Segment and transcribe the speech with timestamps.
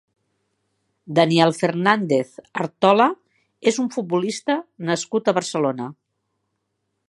[1.19, 2.31] Daniel Fernández
[2.63, 3.07] Artola
[3.73, 4.57] és un futbolista
[4.89, 5.91] nascut a Barcelona.